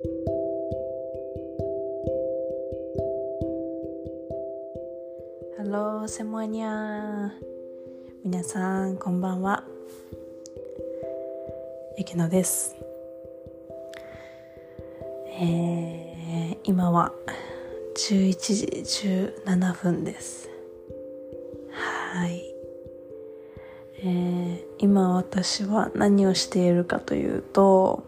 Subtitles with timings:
[0.00, 0.04] ハ
[5.64, 7.30] ローセモニャ
[8.24, 9.64] 皆さんこんばんは。
[11.98, 12.76] ゆきのです。
[15.40, 17.12] えー、今は
[17.96, 18.66] 11時
[19.44, 20.48] 17分です。
[21.72, 22.44] はい。
[24.00, 28.07] えー、今私は何をしているかというと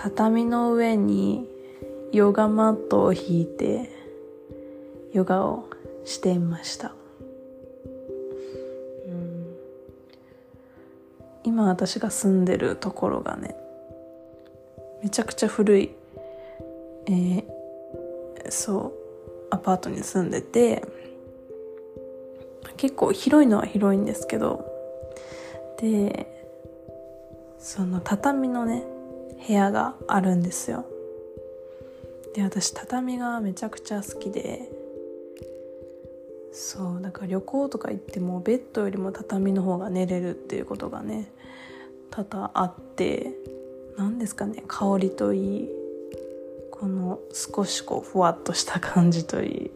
[0.00, 1.48] 畳の上に
[2.12, 3.90] ヨガマットを引いて
[5.12, 5.68] ヨガを
[6.04, 6.94] していました、
[9.08, 9.56] うん、
[11.42, 13.56] 今私が住んでるところがね
[15.02, 15.90] めちゃくちゃ古い、
[17.06, 17.44] えー、
[18.50, 18.92] そう
[19.50, 20.86] アパートに住んでて
[22.76, 24.64] 結構広いのは広いんですけど
[25.80, 26.46] で
[27.58, 28.84] その畳のね
[29.46, 30.84] 部屋があるんですよ。
[32.34, 34.70] で私畳がめちゃくちゃ好きで。
[36.52, 41.30] そうだから旅行とか行ってもベッドよりも畳の方が寝れるっていうことがね
[42.10, 43.32] 多々あって。
[43.98, 45.68] 何ですかね香りといい
[46.70, 49.70] この少しこうふわっとした感じといい。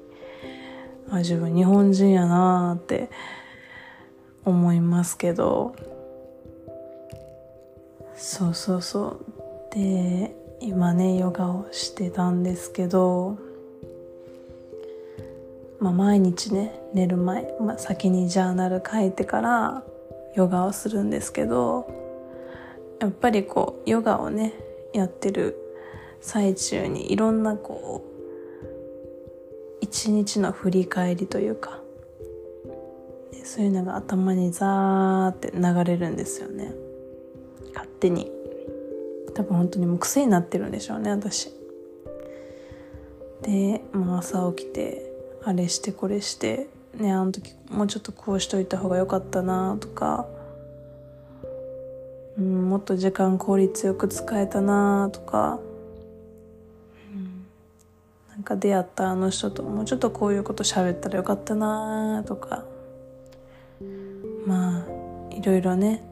[1.10, 3.10] あ自分日本人やなーって
[4.44, 5.74] 思いますけど。
[8.14, 9.31] そうそうそう。
[9.74, 13.38] で今ねヨガをしてたんですけど、
[15.80, 19.82] まあ、毎日ね寝る前、まあ、先にジャーナル書いてから
[20.36, 21.86] ヨガをするんですけど
[23.00, 24.52] やっぱりこうヨガをね
[24.92, 25.56] やってる
[26.20, 28.12] 最中にいろんなこう
[29.80, 31.80] 一日の振り返りというか
[33.42, 36.72] そういうのが頭にザーって流れるんですよね。
[37.74, 38.41] 勝手に。
[39.34, 41.50] 多分本当にもう癖になってるんでしょうね私。
[43.42, 45.10] で、まあ、朝起きて
[45.44, 50.26] あれしてこれしてねあの時もうちょっとこうしといた方が良かったなとか、
[52.38, 55.58] うん、もっと時間効率よく使えたなとか、
[57.12, 57.46] うん、
[58.30, 62.64] なんか出会ったあの人ともうちょっとこういうこと喋ったらよかったなとか
[64.46, 66.02] まあいろいろね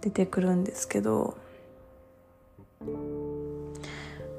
[0.00, 1.36] 出てくるんですけど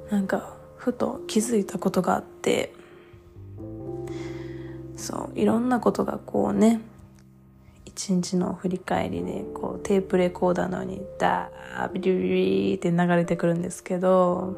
[0.10, 2.74] なんかふと気づいたことがあって。
[5.02, 6.80] そういろんなことがこうね
[7.86, 14.56] 一日の振り返りでこうテープレコーダーのようにダービリビリって流れてくるんですけど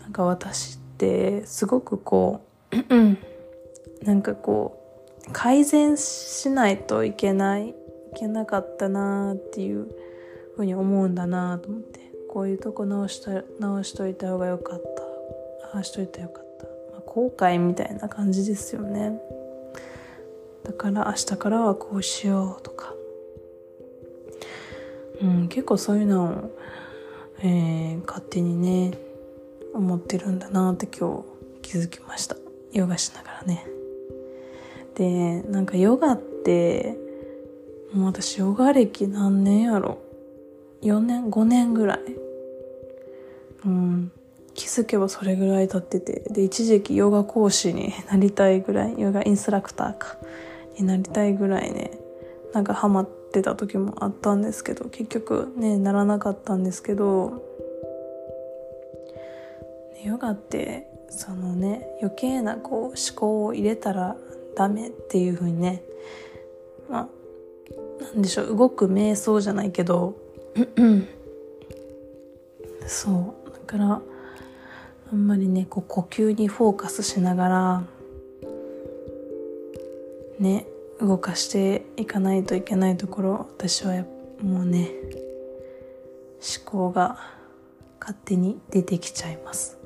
[0.00, 4.82] なんか私ってすごくこうなんかこ
[5.28, 7.74] う改善しないといけないい
[8.16, 9.88] けなかったなっていう
[10.56, 15.76] ふうに思うんだなと思ってこういうとこ直した直しといた方がよかった。
[15.76, 19.20] ああしといたよかった、まあ、後悔みたいな感じですよね。
[20.64, 22.94] だから明日からはこうしようとか。
[25.22, 26.50] うん結構そういうのを、
[27.42, 28.98] えー、勝手にね
[29.72, 31.24] 思ってるんだなって今
[31.62, 32.36] 日気づきました。
[32.72, 33.66] ヨガしながらね。
[34.94, 36.96] でなんかヨガって
[37.92, 39.98] もう私ヨガ歴何年やろ
[40.82, 42.00] 4年5年ぐらい。
[43.64, 44.12] うん、
[44.54, 46.22] 気づけばそれぐらい経ってて。
[46.30, 50.16] で一時期ヨガ講師になりたいぐらいヨガインストラクターか。
[50.78, 51.90] になりたいぐらいね
[52.52, 57.42] なんかハマってた時もあったんですけど結局ねならなかったんですけど。
[60.06, 64.16] ヨガってそのね余計なこう思考を入れたら
[64.56, 65.82] ダメっていう風にね
[66.88, 67.08] ま
[68.00, 70.16] あなんでしょう動く瞑想じゃないけど
[72.86, 73.50] そう。
[73.52, 74.00] だから
[75.12, 77.82] あんまりねこう呼吸にフォーカスしながら
[80.38, 80.66] ね
[81.00, 84.04] 動かしていかないといけないところ私は
[84.42, 84.90] もうね
[86.40, 87.18] 思考が
[88.00, 89.78] 勝手に出てきちゃいます。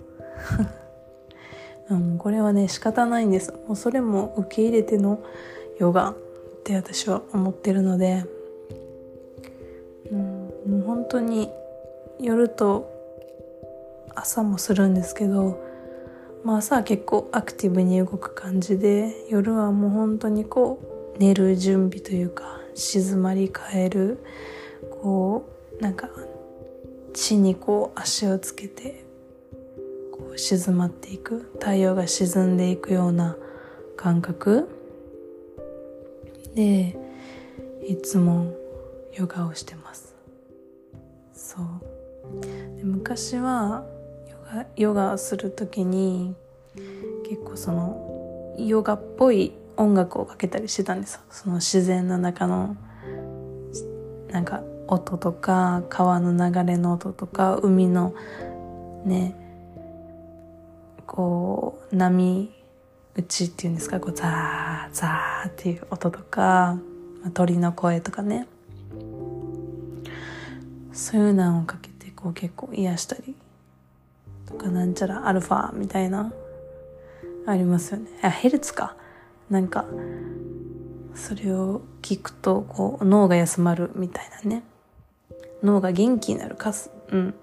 [1.88, 3.52] うん、これはね仕方ないんです。
[3.66, 5.20] もうそれも受け入れての
[5.78, 6.16] ヨガっ
[6.64, 8.24] て私は思ってるので、
[10.70, 11.50] もう本当に
[12.20, 12.88] 夜と
[14.14, 15.60] 朝もするんですけど、
[16.44, 20.80] まあ、朝は結構アクティブに動く感じで夜はもう本当にこ
[21.16, 24.24] う寝る準備というか静まり返る
[25.02, 25.44] こ
[25.80, 26.08] うなんか
[27.14, 29.04] 地にこう足をつけて
[30.12, 33.36] こう静まっていく太陽が沈んでいくような
[33.96, 34.68] 感覚。
[36.54, 36.96] で
[37.86, 38.54] いつも
[39.14, 40.19] ヨガをしてます。
[41.40, 42.76] そう。
[42.76, 43.84] で昔は
[44.76, 46.34] ヨガする時に
[47.28, 52.76] 結構そのヨガっぽい音楽をかけたりしてたんですその自然の中の
[54.30, 58.14] なんか音とか川の流れの音とか海の
[59.04, 59.34] ね
[61.06, 62.52] こう波
[63.14, 66.78] 打ちっていうんですかこうザーザーっていう音とか
[67.34, 68.46] 鳥の声とかね。
[70.92, 73.34] そういうのをかけてこう結構癒したり
[74.46, 76.32] とかなんちゃらアルファみたいな
[77.46, 78.10] ありますよね。
[78.22, 78.96] あヘルツか。
[79.48, 79.84] なんか
[81.14, 84.62] それを聞くとこう脳が休まるみたいなね。
[85.62, 86.72] 脳が元気になるか。
[86.72, 87.34] すうん。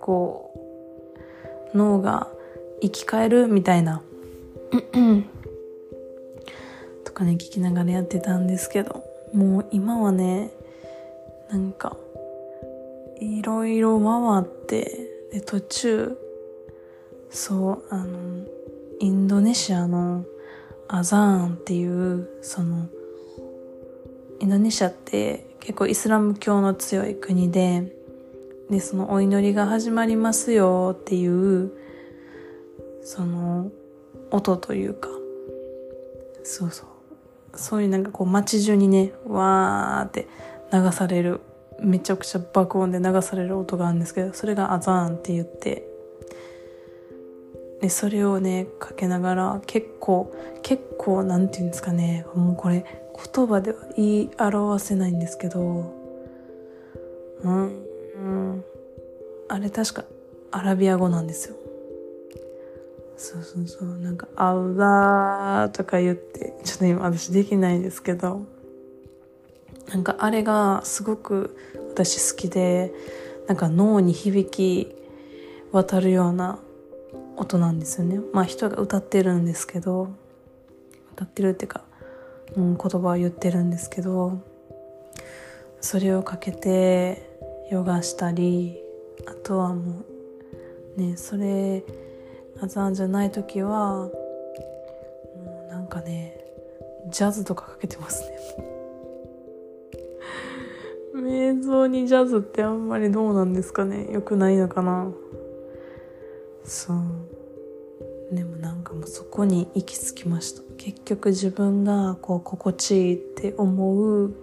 [0.00, 0.50] こ
[1.74, 2.28] う脳が
[2.80, 4.02] 生き返るみたいな。
[7.04, 10.50] とかね聞きながらやってたんですけどもう今はね
[11.54, 11.96] なんか
[13.20, 16.18] いろいろ回ってで途中
[17.30, 18.44] そうあの
[18.98, 20.24] インドネシアの
[20.88, 21.20] アザー
[21.52, 22.88] ンっていうその
[24.40, 27.92] インドネシアって結構イスラム教の強い国で
[28.68, 31.70] でそのお祈りが始まりますよっていう
[33.04, 33.70] その
[34.32, 35.08] 音というか
[36.42, 36.88] そうそう。
[37.56, 40.26] そういうなんかこう街中にねわーって
[40.74, 41.40] 流される
[41.80, 45.86] めちゃくちゃ爆音で流される音があるんですけどそれがアザーンって言って
[47.80, 52.84] でそれをねかけながら結構結構なんて言うんですかねもうこれ
[53.34, 55.94] 言葉では言い表せないんですけど
[57.42, 57.84] うん、
[58.14, 58.18] う
[58.56, 58.64] ん、
[59.48, 60.04] あれ確か
[60.50, 61.56] アラビア語なんですよ。
[63.16, 63.98] そうそうそう。
[63.98, 68.53] なんか「アウラー」とか言ってちょっと今私できないですけど。
[69.88, 71.56] なんかあれがすごく
[71.90, 72.92] 私好きで
[73.46, 74.94] なんか脳に響き
[75.72, 76.58] 渡るような
[77.36, 78.20] 音なんですよね。
[78.32, 80.08] まあ人が歌ってるんですけど
[81.12, 81.82] 歌ってるっていうか、
[82.56, 84.38] うん、言葉を言ってるんですけど
[85.80, 87.38] それをかけて
[87.70, 88.78] ヨガしたり
[89.26, 90.02] あとはも
[90.96, 91.84] うねそれ
[92.60, 94.10] アザンじゃない時はも
[95.68, 96.38] うなんかね
[97.08, 98.73] ジャズとかかけてますね。
[101.24, 104.12] 瞑想にジャズってあんまりどうなんですかね。
[104.12, 105.10] よくないのかな。
[106.64, 108.34] そう。
[108.34, 110.62] でもなんかもうそこに行き着きました。
[110.76, 114.34] 結局自分がこう心地いいって思う。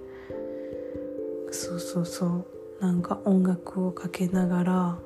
[1.51, 2.45] そうそうそう。
[2.81, 4.97] なんか音楽をかけながら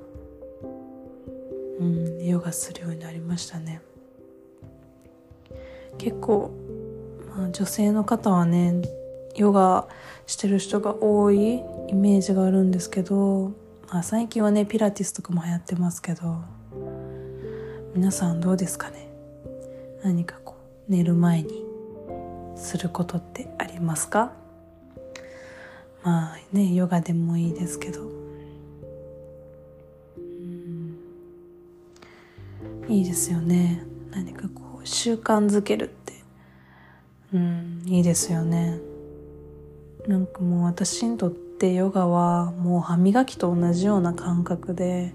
[1.80, 3.82] うんヨガするようになりましたね。
[5.98, 6.52] 結構、
[7.36, 8.82] まあ、女性の方はね
[9.36, 9.88] ヨガ
[10.26, 13.52] してる人が多いイメージがあるんですけど、
[13.90, 16.38] まあ、最近はねピラティスとかも流行ってますけど
[17.94, 19.08] 皆さんどうですかね？
[20.04, 20.56] 何かこ
[20.88, 21.64] う寝る前に
[22.56, 24.32] することってありますか？
[26.04, 28.16] まあねヨガでもいいですけど。
[32.88, 33.84] いいですよね。
[34.12, 36.14] 何かこう習慣づけるって。
[37.34, 38.78] うんいいですよね。
[40.08, 45.14] なんかもう私にとってヨガはもう歯磨きと同じような感覚で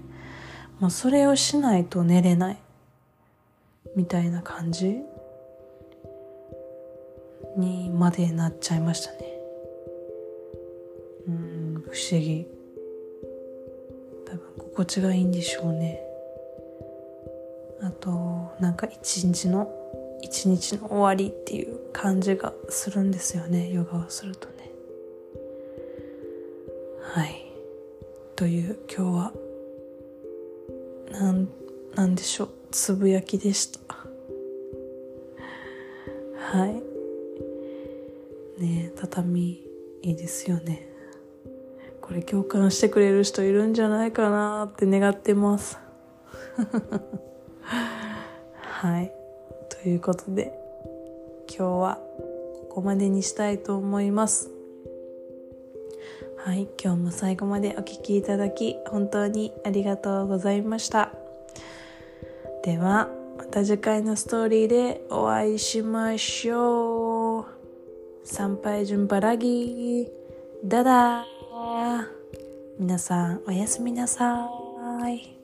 [0.79, 2.57] もうそれをしないと寝れない
[3.95, 4.99] みたいな感じ
[7.57, 9.19] にまでなっちゃいましたね。
[11.27, 12.47] うん不思議。
[14.25, 16.01] 多分心地がいいんでしょうね。
[17.81, 19.69] あとなんか一日の
[20.21, 24.60] 一日の終わりっていう感じがするんですよねヨガをするとね。
[27.13, 27.45] はい。
[28.37, 29.33] という今日は
[31.11, 31.49] なん
[31.93, 32.49] なんでしょう。
[32.71, 33.79] つぶやきでした。
[36.37, 36.81] はい。
[38.61, 39.67] ね畳い
[40.03, 40.87] いですよね。
[41.99, 45.77] これ共感してくれる人いるんじゃないかなって願ってます。
[48.61, 49.11] はい。
[49.67, 50.57] ということで
[51.49, 51.99] 今日は
[52.69, 54.60] ここまでにしたいと思います。
[56.43, 61.11] はい今日も最後までお聴きいただき本当にありがとうございました
[62.63, 67.45] ではまた次回のストーリーでお会いしましょう。
[68.23, 70.07] 参拝順バラギ
[70.63, 71.25] ダダ
[72.77, 74.47] 皆さんおやすみなさ
[75.09, 75.40] い。